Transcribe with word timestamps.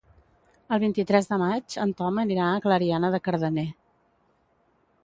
El 0.77 0.79
vint-i-tres 0.83 1.29
de 1.33 1.37
maig 1.41 1.75
en 1.85 1.93
Tom 2.01 2.17
anirà 2.25 2.49
a 2.55 2.65
Clariana 2.65 3.13
de 3.19 3.21
Cardener. 3.29 3.69